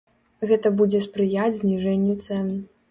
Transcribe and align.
Гэта 0.51 0.71
будзе 0.79 1.03
спрыяць 1.09 1.53
зніжэнню 1.61 2.21
цэн. 2.27 2.55